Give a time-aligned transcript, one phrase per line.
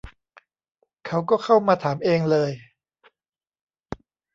[1.05, 2.51] เขาก็เข้ามาถามเองเลย